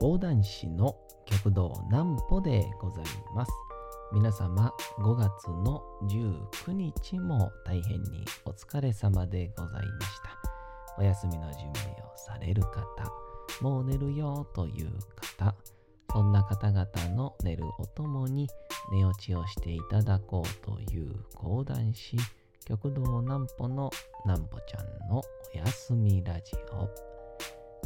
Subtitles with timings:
[0.00, 0.96] 講談師の
[1.26, 3.04] 極道南歩でござい
[3.36, 3.52] ます。
[4.14, 5.82] 皆様5月の
[6.64, 10.38] 19日も大変にお疲れ様でございました。
[10.96, 12.80] お休みの準備をされる方、
[13.60, 14.90] もう寝るよという
[15.36, 15.54] 方、
[16.10, 18.48] そんな方々の寝るおともに
[18.90, 22.16] 寝落ちをしていただこうという講談師、
[22.64, 23.90] 極道南歩の
[24.24, 25.24] 南歩ちゃんのお
[25.58, 27.09] 休みラジオ。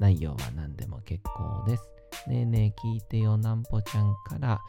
[0.00, 1.88] 内容は何でも結構です。
[2.28, 4.60] ねえねえ聞いてよなんぽちゃんから、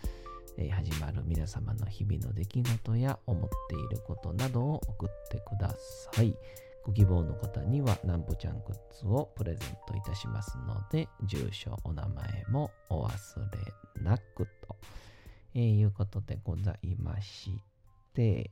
[0.58, 5.74] えー始まる皆様の日々の出来事や思っていることなどを送ってくだ
[6.14, 6.36] さい。
[6.84, 13.12] ご希望の方にはなんぽちゃんグッズをプレゼントいたしますので、住所、お名前もお忘
[13.96, 14.76] れなくと、
[15.56, 17.52] えーいうことでございまし
[18.14, 18.52] て、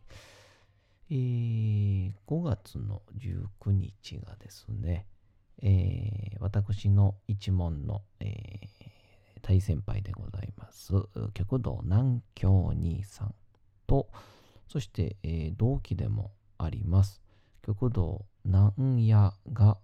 [1.10, 5.06] えー5月の19日がですね、
[5.62, 8.92] えー私の一門の、えー
[9.44, 10.94] 大先輩でございます、
[11.34, 13.34] 極道南京兄さん
[13.88, 14.08] と、
[14.68, 17.22] そして、えー同期でもあります、
[17.64, 19.78] 極道南屋が、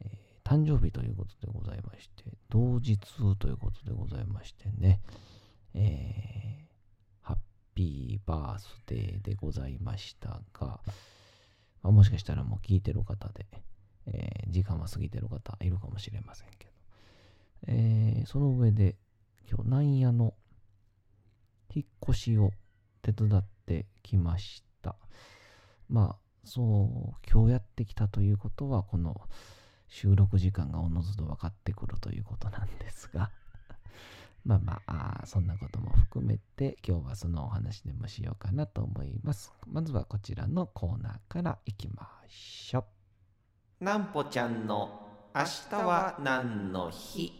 [0.00, 2.98] えー誕生日ということでございまして、同日
[3.38, 5.00] ということでございましてね、
[5.74, 6.64] えー
[7.22, 7.36] ハッ
[7.74, 10.80] ピーバースデーでございましたが、
[11.82, 13.46] まあ、もしかしたらもう聞いてる方で、
[14.06, 16.72] えー時間は過ぎてる方いるかもしれませんけど、
[17.68, 18.96] えーその上で
[19.50, 20.34] 今日なんやの
[21.74, 22.50] 引っ越しを
[23.02, 24.96] 手伝ってきました。
[25.88, 29.20] まあそう今日やってきたということはこの
[29.88, 33.30] 収録時間がおのずと分かってくるということなんですが
[34.44, 39.52] まあまあそんなことも含めて今日はそのお話でもしようかなと思います。
[39.66, 42.93] まずはこちらのコーナーからいきましょう。
[43.80, 45.00] なんぽちゃんの
[45.34, 47.32] 明日は何の日？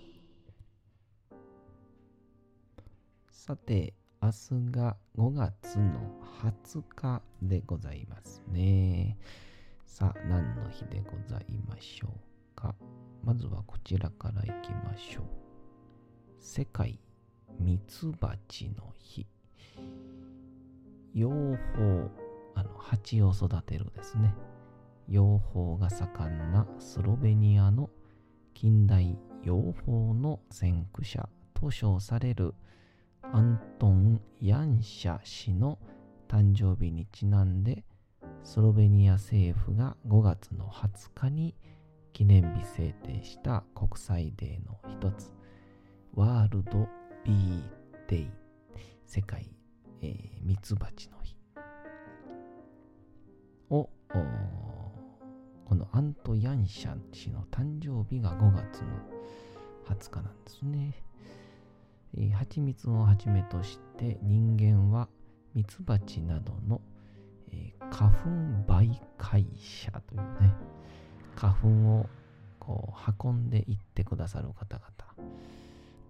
[3.30, 6.00] さて、明日が5月の
[6.42, 9.16] 20日でございますね。
[9.86, 12.74] さあ、何の日でございましょうか？
[13.22, 15.24] まずはこちらからいきましょう。
[16.40, 16.98] 世界
[17.60, 19.24] ミツバチの日。
[21.14, 22.10] 養蜂、
[22.56, 24.34] あの、蜂を育てるですね。
[25.08, 27.90] 養蜂が盛んなスロベニアの
[28.54, 32.54] 近代養蜂の先駆者と称される
[33.22, 35.78] アントン・ヤンシャ氏の
[36.28, 37.84] 誕生日にちなんで
[38.42, 41.54] スロベニア政府が5月の20日に
[42.12, 45.32] 記念日制定した国際デーの一つ
[46.14, 46.88] ワールド・
[47.24, 47.62] ビー・
[48.08, 48.30] デイ
[49.06, 49.48] 世界、
[50.00, 51.36] えーミツバチの日
[53.70, 54.63] をお
[55.64, 58.88] このアント・ヤンシャン氏の誕生日が5月の
[59.86, 61.02] 20日なんですね。
[62.32, 65.08] 蜂蜜をはじめとして人間は
[65.54, 66.80] ミツバチなどの、
[67.90, 68.28] 花粉
[68.72, 70.52] 媒介者というね、
[71.36, 72.08] 花粉を
[72.58, 75.28] こう運んでいってくださる方々、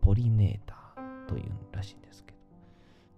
[0.01, 2.35] ポリネーターというらしいんですけ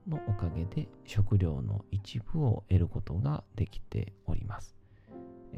[0.06, 4.76] ど、のおかげで食料の一部を得ることができております。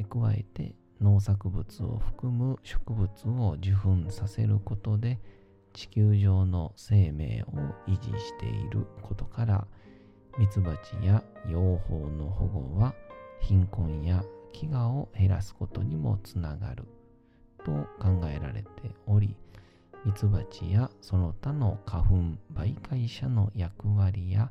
[0.05, 5.19] 加えて農作物を含む植物を受粉させることで
[5.73, 9.67] 地球上の生命を維持していることから
[10.39, 12.95] ミツバチや養蜂の保護は
[13.41, 16.85] 貧困や飢餓を減らすことにもつながる
[17.65, 18.69] と考えられて
[19.07, 19.37] おり
[20.05, 22.15] ミツバチやその他の花粉
[22.55, 24.51] 媒介者の役割や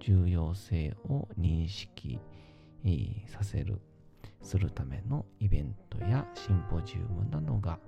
[0.00, 2.20] 重要性を認識
[3.26, 3.80] させる
[4.42, 7.78] するためのイベントやシンポジウムなどが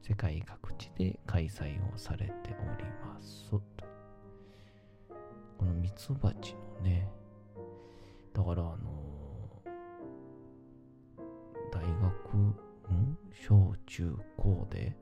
[0.00, 3.50] 世界各地で開催をされております。
[5.58, 7.08] このミツバチのね、
[8.34, 8.76] だからあの
[11.72, 14.96] 大学、ん小中高で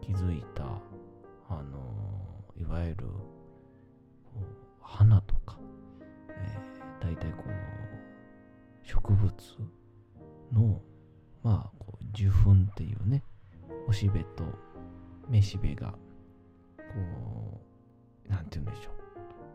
[0.00, 0.64] 気づいた、
[1.48, 1.78] あの
[2.56, 3.06] いわゆる
[4.80, 5.58] 花とか、
[6.30, 9.32] えー、大体こう植物
[10.52, 10.80] の
[11.42, 13.22] まあこう受粉っていうね
[13.86, 14.44] おしべと
[15.28, 15.94] めしべが
[16.78, 17.50] こ
[18.50, 18.94] て言うんでしょう。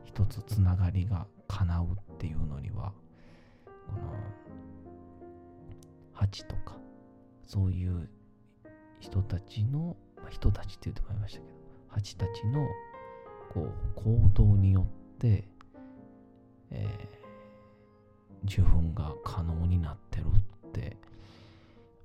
[0.06, 2.94] 一つつながりが叶うっていうのには、
[3.66, 4.14] この、
[6.14, 6.78] 蜂とか、
[7.46, 8.10] そういう
[9.00, 11.54] 人たちの、まあ、人たちって言ってもらいましたけど、
[11.90, 12.66] 蜂たちの
[13.54, 15.48] こう行動によって、
[16.72, 20.98] えー、受粉が可能になってるって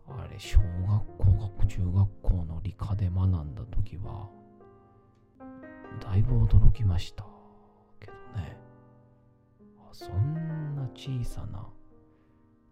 [0.07, 4.29] あれ小学校学中学校の理科で学んだ時は
[6.01, 7.25] だいぶ驚きました
[7.99, 8.57] けどね。
[9.93, 11.67] そんな小さな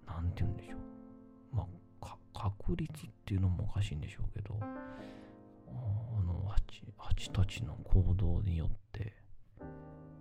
[0.06, 1.56] 何て言うんでしょう。
[1.56, 1.66] ま
[2.00, 9.12] あ確率っていうのもおかしいんでしょうけどあの蜂蜂たちの行動によって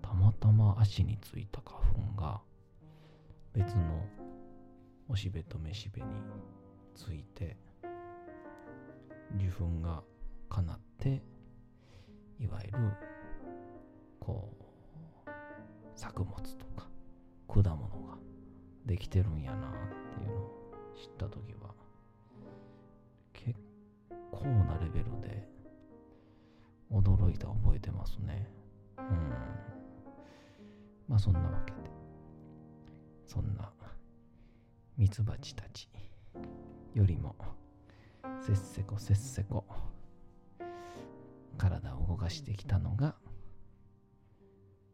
[0.01, 1.79] たまたま足についた花
[2.15, 2.41] 粉が
[3.53, 4.03] 別の
[5.09, 6.07] おしべとめしべに
[6.95, 7.57] ついて
[9.35, 10.03] 受粉が
[10.49, 11.21] かなって
[12.39, 12.77] いわゆる
[14.19, 14.49] こ
[15.25, 15.29] う
[15.95, 16.87] 作物とか
[17.47, 18.17] 果物が
[18.85, 19.71] できてるんやなっ
[20.13, 21.73] ていうのを知った時は
[23.33, 23.55] 結
[24.31, 25.47] 構なレベルで
[26.91, 28.47] 驚いた覚えてますね。
[28.97, 29.29] うん。
[31.07, 31.77] まあそんなわけで。
[33.25, 33.71] そんな
[34.97, 35.87] ミツバチたち
[36.95, 37.35] よりも
[38.41, 39.63] せっせこせっせこ
[41.57, 43.15] 体を動かしてきたのが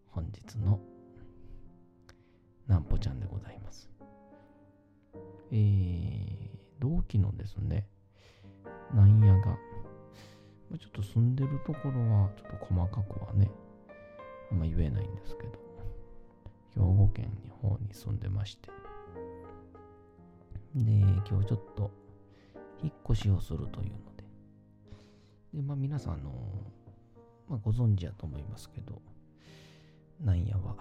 [0.10, 0.82] 本日の
[2.68, 3.90] なんぽちゃんでございます。
[5.52, 7.88] えー、同期のですね、
[8.94, 9.58] なんやが、
[10.80, 13.50] ちょっと住んでるところはちょっと細かくはね、
[14.52, 15.60] あんま言えないんですけど、
[16.76, 18.70] 兵庫県の方に住んでまして、
[20.76, 21.92] で、今日ちょっと
[22.82, 24.24] 引っ越しをするというので、
[25.54, 26.32] で、まあ皆さん、あの、
[27.48, 29.02] まあご存知やと思いますけど、
[30.20, 30.76] なんやは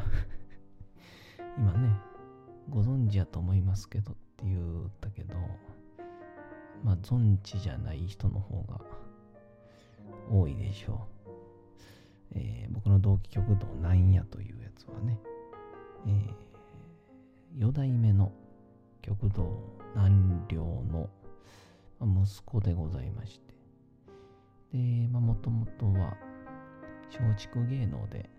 [1.58, 1.94] 今ね、
[2.70, 5.34] ご存知やと思いますけどって言ったけど、
[6.82, 8.80] まあ存知じゃない人の方が
[10.30, 11.30] 多いでしょう。
[12.34, 15.18] えー、僕の同期極道なんやというやつはね、
[16.06, 18.32] えー、4代目の
[19.02, 19.60] 極道
[19.94, 21.10] 南陵の
[22.00, 23.54] 息子でございまして、
[24.72, 26.16] で、まあ、もともとは
[27.10, 28.30] 松竹芸能で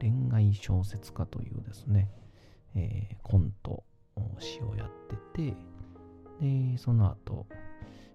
[0.00, 2.10] 恋愛小説家というですね、
[2.74, 3.84] えー、コント
[4.38, 4.90] 詩をやっ
[5.34, 5.56] てて、
[6.40, 7.46] で、その後、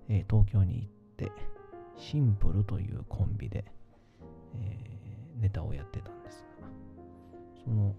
[0.10, 1.32] えー、東京に行って、
[1.98, 3.66] シンプルというコンビで、
[4.62, 6.68] えー、ネタをやってたんですが、
[7.64, 7.96] その、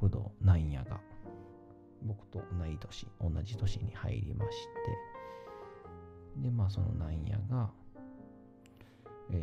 [0.00, 1.00] 極道なんやが、
[2.04, 4.68] 僕と同い年、同じ年に入りまし
[6.36, 7.70] て、で、まあそのなんやが、
[9.30, 9.42] え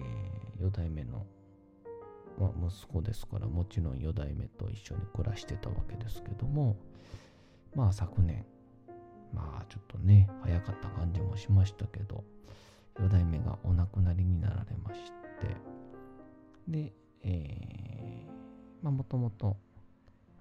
[0.60, 1.26] ー、4代目の、
[2.40, 6.78] まあ、息子ですから、もちろん4代目と一緒に暮らしてたわけですけども、
[7.76, 8.46] まあ昨年、
[9.34, 12.24] まあちょっとね、早かった感じもしましたけど、
[12.96, 15.56] 4代目がお亡くなりになられまして、
[16.68, 19.58] で、えー、まあもともと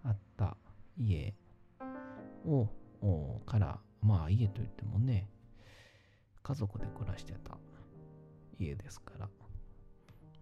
[0.05, 0.57] あった
[0.97, 1.35] 家
[2.49, 5.29] をからまあ家といってもね
[6.43, 7.57] 家族で暮らしてた
[8.59, 9.29] 家ですから、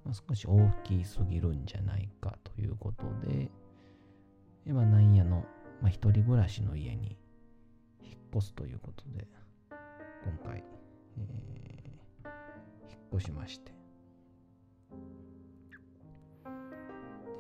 [0.05, 3.51] まあ、少し大きすぎるんじゃないかということで
[4.65, 5.45] 今なんやの、
[5.81, 7.17] まあ、一人暮らしの家に
[8.03, 9.27] 引っ越すということで
[10.25, 10.65] 今回、
[11.19, 12.29] えー、
[12.91, 13.77] 引っ越しまして。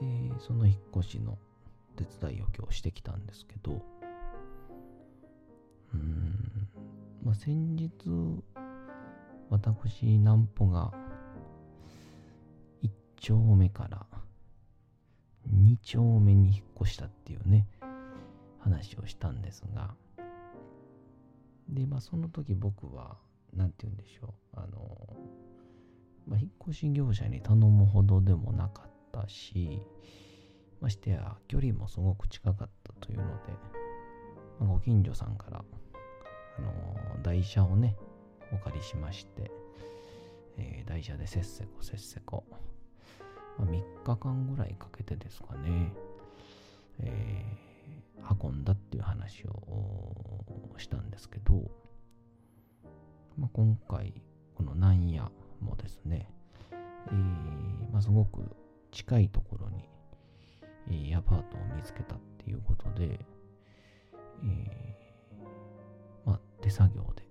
[0.01, 1.39] でその引っ越しの
[1.97, 3.83] 手伝いを今日してきたんですけど
[7.23, 7.93] まあ、先日、
[9.50, 10.93] 私、南穂が、
[12.83, 14.07] 1丁目から
[15.53, 17.67] 2丁目に引っ越したっていうね、
[18.59, 19.95] 話をしたんですが、
[21.69, 23.17] で、まあ、その時僕は、
[23.55, 25.17] なんて言うんでしょう、あの、
[26.26, 29.81] まあ、引っ越し業者に頼むほどでもなかったし、
[30.81, 33.53] ましてや、距離もすごく近かったというので、
[34.59, 35.65] まあ、ご近所さんから
[36.59, 37.97] あの台車をね、
[38.53, 39.51] お借りしまして、
[40.59, 42.45] えー、台車でせっせこせっせこ、
[43.59, 45.93] まあ、3日間ぐらいかけてですかね、
[47.01, 50.45] えー、運んだっていう話を
[50.79, 51.71] したんですけど、
[53.37, 54.15] まあ、今回、
[54.55, 56.31] このなんやもですね、
[56.73, 58.43] えー、まあ、すごく
[58.93, 59.89] 近いところに、
[60.89, 63.21] えー、アパートを見つけたっていうことで、
[64.45, 64.96] え
[66.26, 67.23] まあ手作業で、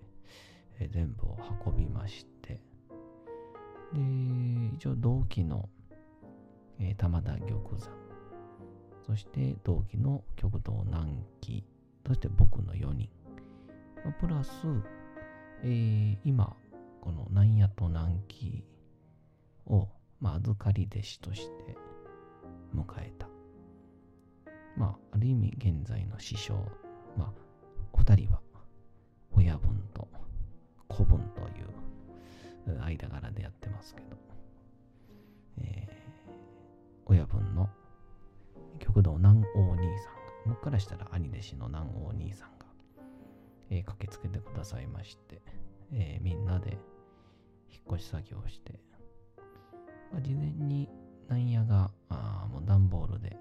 [0.79, 2.59] え全部を運びまして、
[3.93, 4.01] で、
[4.73, 5.69] 一応同期の、
[6.79, 7.41] えー、玉田玉
[7.77, 7.91] 山、
[9.05, 11.63] そして同期の極道南紀、
[12.07, 13.09] そして僕の4人、
[14.03, 14.49] まあプラス、
[15.61, 16.55] えー、今、
[17.01, 18.63] この南野と南紀
[19.67, 19.87] を、
[20.19, 21.77] まあ、預かり弟子として
[22.75, 23.27] 迎えた。
[24.75, 26.55] まあ、ある意味現在の師匠、
[27.15, 27.33] まあ、
[27.93, 28.41] お二人は
[29.55, 30.07] 親分と
[30.89, 34.17] 子分という間柄でやってますけど、
[35.59, 36.31] えー、
[37.05, 37.69] 親分の
[38.79, 40.13] 極道南王兄さん。
[40.13, 42.65] が、僕からしたら兄弟子の南王兄さんが、
[43.69, 45.41] えー、駆けつけてくださいまして、
[45.93, 46.77] えー、みんなで
[47.71, 48.79] 引っ越し作業をして、
[50.11, 50.89] まあ、事前に
[51.29, 53.37] なんやがあもう段ボールで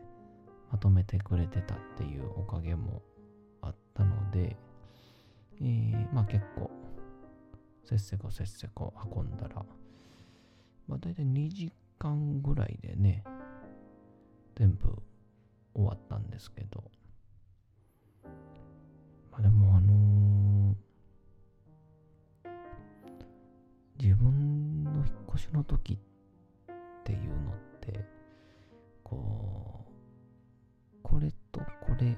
[0.71, 3.02] まとめてくれてたっていうおかげも
[3.62, 4.56] あったので、
[5.61, 6.70] えー、まあ結構、
[7.84, 9.64] せっせこせっせこ運んだら、
[10.88, 13.25] まあ大体2時間ぐらいでね、
[14.56, 15.02] 全部
[15.75, 16.84] 終わったんですけど、
[19.32, 25.99] まあでもあのー、自分の引っ越しの時っ
[27.04, 28.04] ていうのって、
[29.02, 32.16] こう、これとこれ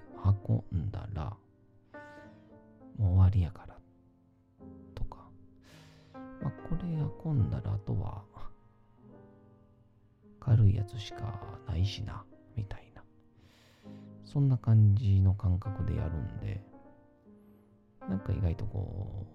[0.73, 1.37] 運んだら、
[2.99, 3.77] もう終わりやから、
[4.95, 5.29] とか、
[6.15, 6.85] まあこれ
[7.25, 8.25] 運んだらあとは、
[10.41, 12.25] 軽いやつしかないしな、
[12.57, 13.03] みたいな。
[14.25, 16.63] そんな感じの感覚でやるんで、
[18.09, 19.27] なんか意外とこ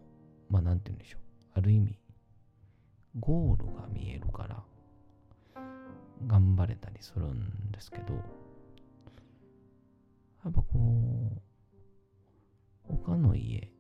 [0.50, 1.22] う、まあなんて言うんでしょう。
[1.54, 2.00] ある意味、
[3.20, 4.64] ゴールが見えるから、
[6.28, 8.14] 頑張れたりするんですけど、
[10.44, 11.42] やっぱこう、
[12.92, 13.72] 他の家、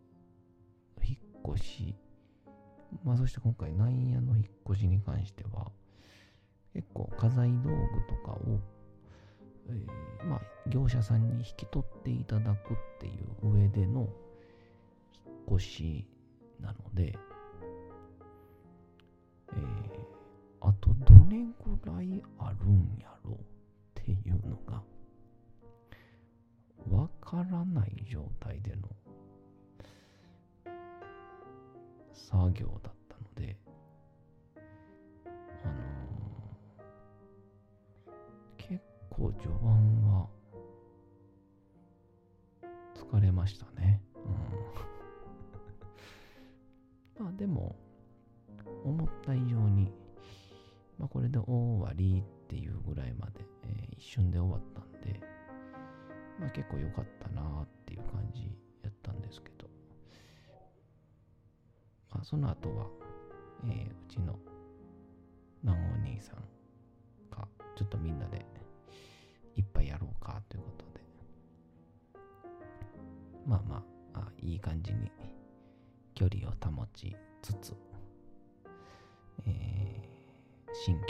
[1.03, 1.95] 引っ越し、
[3.03, 5.71] まあそして今回なんやの引っ越しに関しては、
[6.73, 7.71] 結構家財道具
[8.07, 8.59] とかを、
[9.69, 13.09] えー、まあ業者さんに引き取っていただくってい
[13.43, 16.07] う上での引っ越し
[16.61, 17.17] なので、
[19.53, 22.57] えー、あとどれぐらいある
[27.31, 28.89] からない状態での
[32.11, 33.57] 作業だったので、
[35.63, 40.27] あのー、結構序盤は
[42.95, 44.01] 疲れましたね。
[47.17, 47.23] うん。
[47.23, 47.77] まあでも、
[48.83, 49.93] 思った以上に、
[50.99, 54.80] まあこれで終わりっていうぐらいまで、えー、一瞬で終わった、
[56.71, 58.43] 構良かったなっていう感じ
[58.81, 59.67] やったんですけど、
[62.11, 62.85] まあその後は、
[63.65, 64.39] えー、うちの
[65.63, 66.35] 南お兄さん
[67.29, 68.45] がちょっとみんなで
[69.55, 71.01] 一杯やろうかということで、
[73.45, 75.11] まあまあ、あいい感じに
[76.15, 77.75] 距離を保ちつつ、
[79.45, 81.07] えー、新居で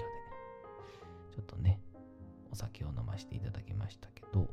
[1.35, 1.79] ちょっとね、
[2.51, 4.47] お酒を飲ませていただきましたけど、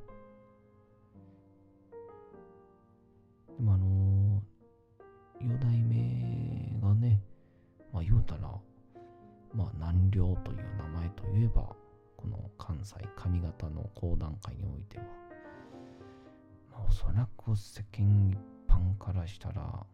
[12.96, 15.04] の関西上方の講談会においては、
[16.72, 19.84] まあおそらく世間一般からしたら、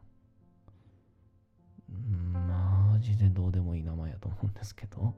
[2.32, 5.12] マジでどうでもいい名前やと思うんですけど、ま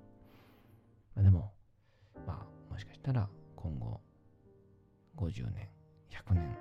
[1.18, 1.52] あ、でも、
[2.26, 4.00] まあもしかしたら今後
[5.16, 5.68] 50年、
[6.10, 6.56] 100年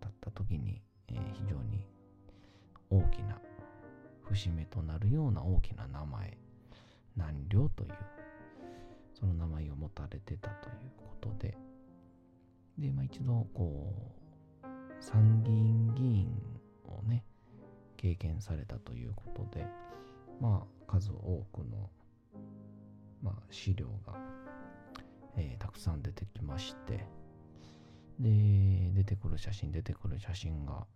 [0.00, 1.84] 経った時に、えー、非常に
[2.90, 3.38] 大きな
[4.24, 6.36] 節目となるような大きな名前
[7.16, 7.92] 南陵という
[9.18, 11.56] その名前を持たれてたということで。
[12.78, 14.12] で、まあ、一度こ
[14.62, 14.66] う
[15.00, 16.28] 参議院議員
[16.84, 17.24] をね
[17.96, 19.66] 経験されたということで
[20.40, 21.88] まあ数多くの、
[23.22, 24.14] まあ、資料が、
[25.38, 27.06] えー、たくさん出てきまして。
[28.18, 28.30] で、
[28.94, 30.86] 出てくる写真、出てくる写真が、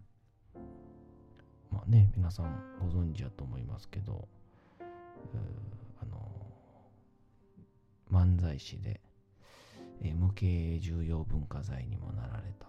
[1.70, 4.26] まあね、皆さんご存知やと思いますけど、
[8.10, 9.00] 漫才師で、
[10.02, 12.66] え無形重要文化財にもなられた、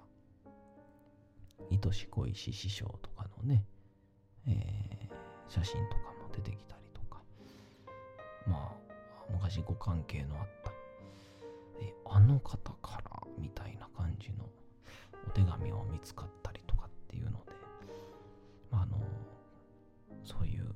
[1.71, 3.63] 愛し恋し師匠とかのね、
[4.47, 7.21] えー、写真とかも出てきたりとか、
[8.47, 8.91] まあ、
[9.31, 10.71] 昔ご関係のあった
[11.81, 14.45] えあの方からみたいな感じの
[15.27, 17.37] お手紙を見つかったりとかっていうので、
[18.71, 18.97] まあ、あの
[20.23, 20.75] そういう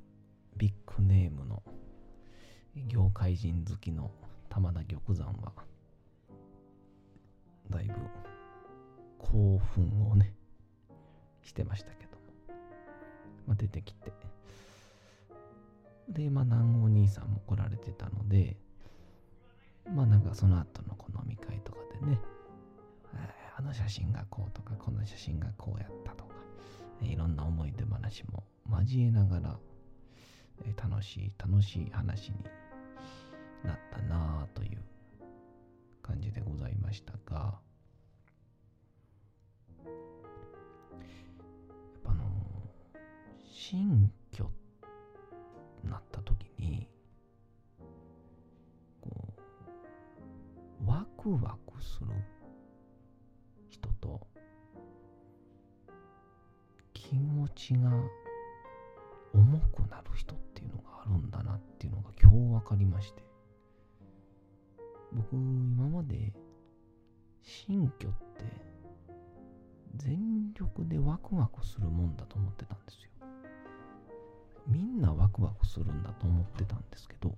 [0.58, 1.62] ビッグネームの
[2.88, 4.12] 業界人好きの
[4.56, 5.52] 玉田玉山は、
[7.70, 7.96] だいぶ
[9.20, 10.34] 興奮をね、
[11.42, 12.18] してましたけども。
[13.48, 14.14] まあ、出てきて。
[16.08, 18.56] で、まあ、南郷兄さんも来られてたので、
[19.94, 22.22] まあなんかその後のこの飲み会とかでね、
[23.58, 26.34] あの写真がこうとか、この写真がこうやったとか、
[27.02, 29.60] いろんな思い出話も交えながら、
[30.82, 32.38] 楽しい楽しい話に
[33.66, 34.80] なったなあという
[36.02, 37.60] 感じでございましたが、
[39.84, 39.94] やっ
[42.04, 42.24] ぱあの、
[43.44, 44.50] 新居
[45.84, 46.88] なった時に、
[49.02, 49.34] こ
[50.86, 52.08] う、ワクワクする
[53.70, 54.28] 人と、
[56.94, 57.92] 気持ちが
[59.34, 63.35] 重くなる人っていうのがあるんだなっていうのが今日分かりまして。
[65.16, 66.34] 僕今まで
[67.42, 68.44] 新居って
[69.96, 73.10] 全力でワクワクするもんだと思ってたんですよ。
[74.68, 77.38] みんなワクワクするんだと思ってたんですけど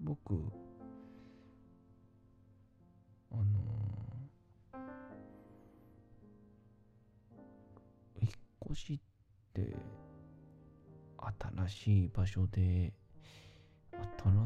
[0.00, 0.34] 僕
[3.30, 3.42] あの
[8.20, 8.30] 引っ
[8.72, 8.98] 越しっ
[9.52, 9.76] て
[11.40, 12.92] 新しい場所で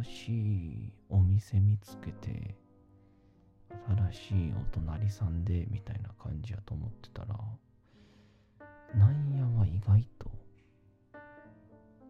[0.02, 2.57] 新しいお店見つけて
[4.11, 7.38] 新しいお隣さんでみたいな感じやと思ってたら
[8.95, 10.31] なんやは意外と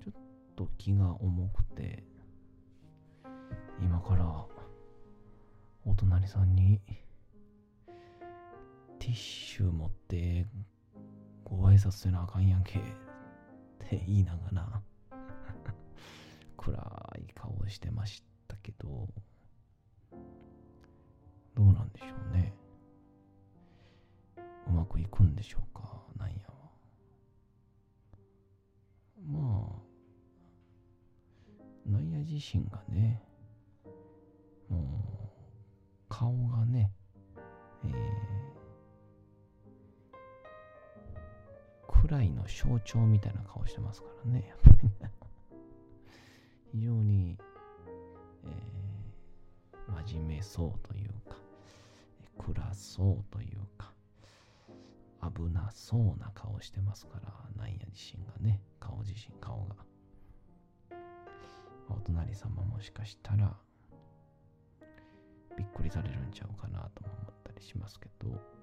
[0.03, 0.13] ちょっ
[0.57, 2.05] と気が重くて
[3.81, 4.25] 今から
[5.85, 6.81] お隣さんに
[8.99, 10.47] ティッシュ持って
[11.45, 12.83] ご挨拶せなあかんやんけっ
[13.89, 14.83] て言いながら
[16.59, 16.77] 暗
[17.19, 19.09] い顔をしてましたけど
[21.57, 22.55] どうなんでしょうね。
[24.69, 26.55] うまくいくんでしょうかなんやは。
[29.27, 29.89] まあ
[31.87, 33.23] ナイア自身がね
[34.69, 34.83] もう
[36.09, 36.93] 顔がね
[37.85, 44.89] えー、暗いの象徴みたいな顔してますからね、やっぱり。
[44.89, 45.28] ね
[46.73, 47.37] 非常に、
[48.45, 51.37] えー、真面目そうというか、
[52.39, 53.93] 暗そうというか、
[55.35, 59.77] 危なそうな顔してますから、なんや自身がね、顔自身、顔が。
[61.91, 63.57] お隣様もしかしたら、
[65.57, 68.58] びっくりされるんちゃうかなとも思ったりしますけど、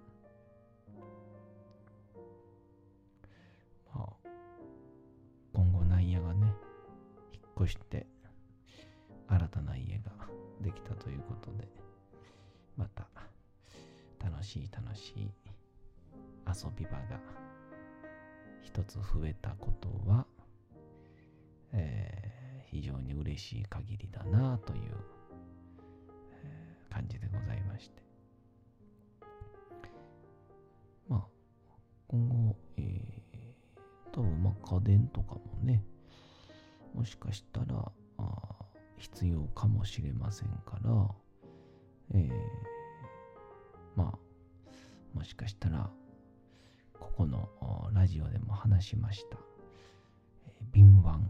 [7.65, 8.05] 越して
[9.27, 10.11] 新たな家が
[10.61, 11.67] できたということで、
[12.77, 13.07] また
[14.23, 15.31] 楽しい楽しい
[16.47, 17.19] 遊び場が
[18.61, 20.27] 一つ増えたことは、
[21.73, 24.95] えー、非常に嬉しい限りだなという、
[26.91, 28.01] 感じでございまして。
[31.09, 31.23] まあ、
[32.07, 35.83] 今後、えー、多分まあ家電とかもね、
[36.95, 37.91] もしかしたら
[38.97, 41.07] 必要かもしれませんから、
[42.13, 42.31] えー、
[43.95, 44.17] まあ、
[45.13, 45.89] もしかしたら、
[46.97, 47.49] ここの
[47.93, 49.37] ラジオでも話しました、
[50.47, 51.29] えー、敏腕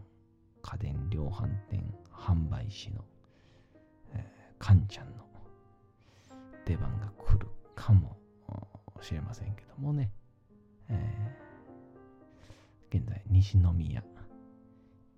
[0.61, 3.03] 家電量販店販売士の、
[4.13, 4.23] えー、
[4.59, 5.13] カンちゃんの
[6.65, 8.15] 出番が来るかも
[9.01, 10.11] しれませんけどもね、
[10.89, 14.03] えー、現在西宮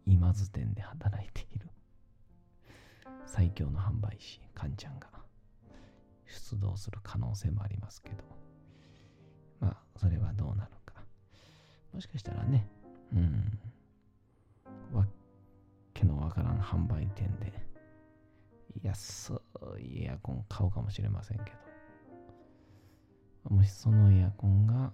[0.08, 1.68] 今津店で働いている。
[3.26, 5.10] 最強の販売士カンちゃんが。
[6.26, 8.24] 出動する可能性もありますけど。
[9.60, 11.04] まあそれはどうなるか。
[11.94, 12.66] もしかしたらね。
[13.14, 13.60] うん。
[14.94, 15.06] わ
[15.94, 17.52] けのわからん販売店で
[18.82, 19.34] 安
[19.80, 21.52] いエアコン買うかもしれませんけ
[23.50, 23.56] ど。
[23.56, 24.94] もしそのエアコンが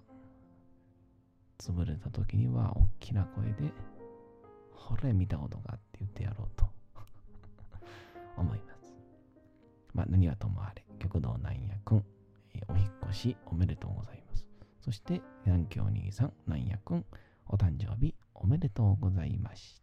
[1.60, 3.72] 潰れた時には大きな声で
[4.88, 6.68] これ見たことがあって言ってやろうと
[8.38, 8.96] 思います。
[9.94, 12.06] まあ何はともあれ、極道なんやくん、
[12.68, 14.46] お引越しおめでとうございます。
[14.82, 17.06] そして、南京兄さん、なんやくん、
[17.48, 19.83] お誕生日おめでとうございました。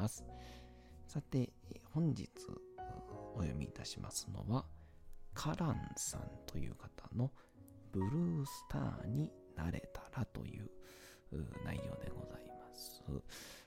[0.00, 0.24] ます。
[1.06, 1.52] さて、
[1.92, 2.28] 本日
[3.34, 4.64] お読みいたしますのは、
[5.34, 7.30] カランさんという方の
[7.92, 10.70] ブルースターになれたらという
[11.64, 13.02] 内容でございます。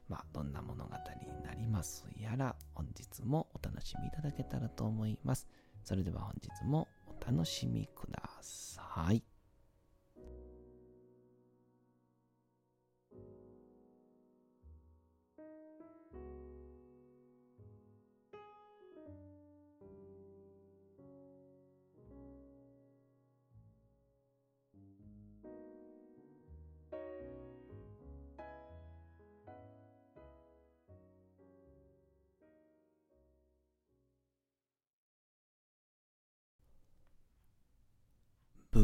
[0.10, 0.92] まあ、どんな物語
[1.22, 5.48] になりますやら、本日もお楽しみいただけたらと思います。
[5.84, 9.33] それでは本日もお楽しみください。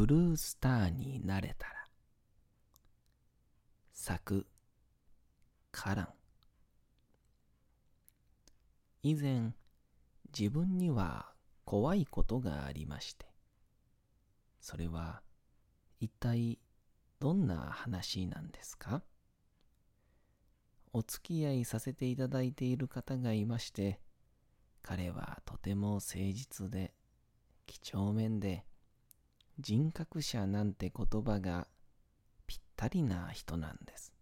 [0.09, 1.73] ルースターになれたら。
[3.93, 4.47] 作
[5.71, 6.07] カラン。
[9.03, 9.53] 以前
[10.35, 11.31] 自分には
[11.63, 13.27] 怖いことがありまして。
[14.59, 15.21] それは
[15.99, 16.57] 一体
[17.19, 19.03] どんな話なんですか？
[20.91, 23.99] お付き合いさせていただいている方がいまして
[24.81, 26.95] 彼はとても誠実で
[27.67, 28.65] 几帳面で
[29.61, 31.67] 人格者なんて言葉が
[32.47, 34.13] ぴったりな人なんです。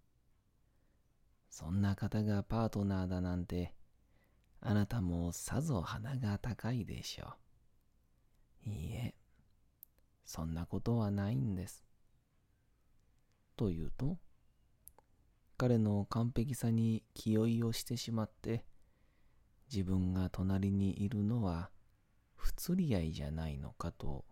[1.50, 3.74] そんな方がパートナーだなんて、
[4.62, 7.36] あなたもさぞ鼻が高いでしょ
[8.66, 8.70] う。
[8.70, 9.16] いいえ、
[10.26, 11.86] そんなことはないんです。
[13.56, 14.18] というと、
[15.58, 18.66] 彼の完璧さに気負いをしてしまって、
[19.72, 21.70] 自分が隣にいるのは
[22.36, 24.26] 不釣り合いじゃないのかと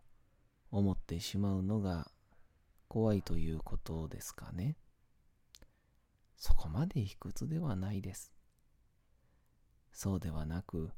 [0.77, 2.11] 思ってしまうのが
[2.89, 4.75] 怖いということですかね。
[6.35, 8.33] そこまで卑屈ではないです。
[9.93, 10.91] そうではなく、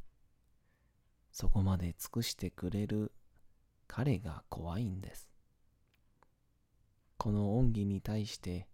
[1.31, 3.11] そこまで尽くしてくれる
[3.85, 5.29] 彼が怖いんです。
[7.19, 8.67] この恩義に対して、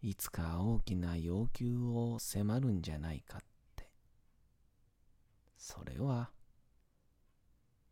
[0.00, 3.40] いつか大きな要求を迫るんじゃないかっ
[3.76, 3.88] て。
[5.56, 6.32] それは、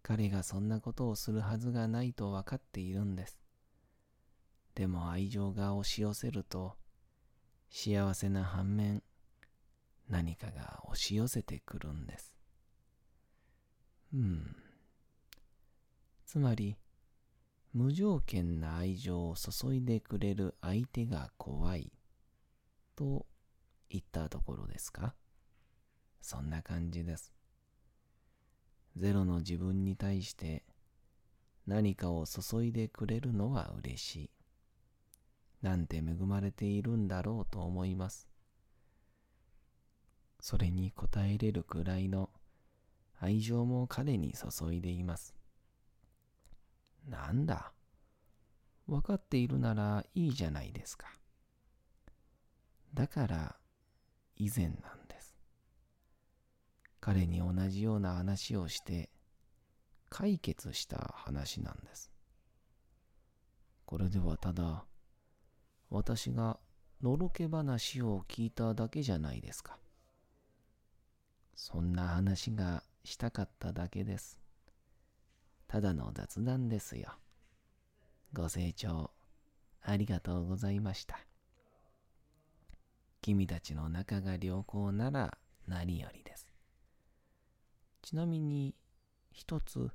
[0.03, 3.39] 彼がそんなことをするはずがないと分かっているんです。
[4.75, 6.77] でも愛情が押し寄せると、
[7.71, 9.03] 幸せな反面、
[10.09, 12.33] 何かが押し寄せてくるんです。
[14.13, 14.57] うん。
[16.27, 16.77] つまり、
[17.73, 21.93] 無条件な愛情を注いでくれる相手が怖い
[22.97, 23.27] と
[23.89, 25.15] 言ったところですか？
[26.21, 27.33] そんな感じです。
[29.01, 30.63] ゼロの自分に対して
[31.67, 34.31] 何かを注いでくれるのは嬉しい。
[35.63, 38.29] なんて恵まれているんだろうと思います。
[40.39, 42.29] それに応えれるくらいの
[43.19, 45.35] 愛情も彼に注いでいます。
[47.09, 47.73] なんだ。
[48.87, 51.07] 分かっているならいいじゃないですか。
[52.93, 53.57] だから
[54.37, 55.00] 以前なんです。
[57.01, 59.11] 彼に同じような話をして
[60.11, 62.11] 解決した話なんです。
[63.87, 64.85] これではただ
[65.89, 66.61] 私が
[67.03, 69.79] のろけ話を聞いただけじゃないですか。
[71.55, 74.39] そんな話がしたかっただけです。
[75.67, 77.15] ただの雑談ですよ。
[78.33, 79.11] ご清聴
[79.83, 81.19] ありがとうございました。
[83.23, 86.50] 君たちの仲が良好なら何よりです。
[88.03, 88.75] ちなみに
[89.31, 89.91] 一つ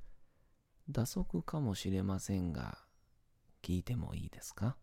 [0.89, 2.77] 打足かもしれませんが
[3.63, 4.77] 聞いてもいいですか？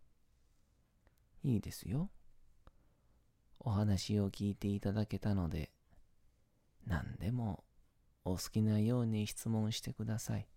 [1.45, 2.11] いいですよ。
[3.61, 5.71] お話を聞いていただけたので
[6.87, 7.63] 何でも
[8.25, 10.49] お好きなように質問してください。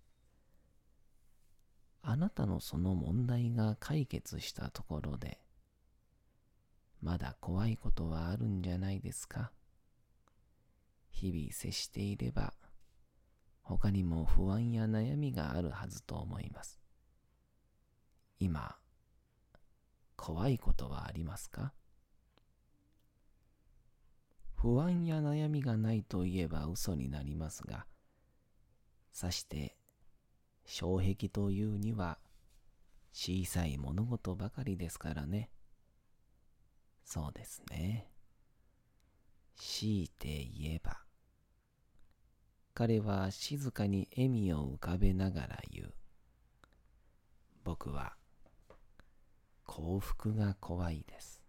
[2.02, 5.40] あなたのその問題が解決したところで
[7.02, 9.52] まだ怖いことはあるんじゃないですか？
[11.16, 12.54] 日々接していれば、
[13.62, 16.82] 他にも不安や悩みがあるはずと思います。
[18.38, 18.76] 今、
[20.18, 21.74] 怖いことはありますか？
[24.56, 27.86] 不安や悩みがないといえば嘘になりますが、
[29.12, 29.78] さして
[30.66, 32.20] 障壁というには
[33.14, 35.50] 小さい物事ばかりですからね。
[37.06, 38.12] そうですね。
[39.56, 41.05] 強いて言えば、
[42.78, 45.94] 彼は静かに笑みを浮かべながら言う。
[47.64, 48.18] 僕は
[49.66, 51.42] 幸福が怖いです。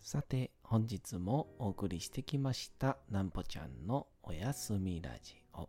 [0.00, 5.68] さて、本日もお送りしてきました、なんぽちゃんのおやすみラジオ。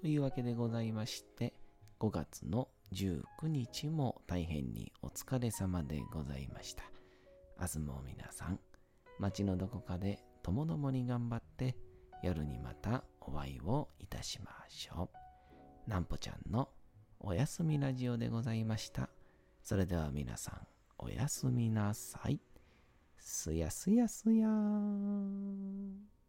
[0.00, 1.52] というわけでございまして、
[1.98, 6.84] 5月の19日も大変にお疲れ様でございました。
[7.60, 8.58] 明日も皆さん、
[9.18, 11.76] 街のどこかでともどもに頑張って、
[12.22, 15.10] 夜にまたお会いをいたしましょ
[15.86, 15.90] う。
[15.90, 16.68] なんぽちゃんの
[17.18, 19.08] おやすみラジオでございました。
[19.62, 20.66] それでは皆さん、
[20.98, 22.40] おやすみなさい。
[23.18, 26.19] すやすやすやーん。